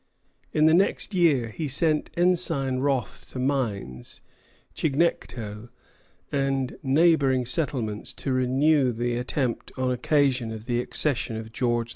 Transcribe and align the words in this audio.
In 0.51 0.65
the 0.65 0.73
next 0.73 1.13
year 1.13 1.49
he 1.49 1.67
sent 1.67 2.09
Ensign 2.17 2.79
Wroth 2.79 3.27
to 3.33 3.37
Mines, 3.37 4.19
Chignecto, 4.73 5.69
and 6.31 6.79
neighboring 6.81 7.45
settlements 7.45 8.11
to 8.13 8.33
renew 8.33 8.91
the 8.93 9.15
attempt 9.15 9.71
on 9.77 9.91
occasion 9.91 10.51
of 10.51 10.65
the 10.65 10.81
accession 10.81 11.35
of 11.37 11.51
George 11.51 11.89
II. 11.89 11.89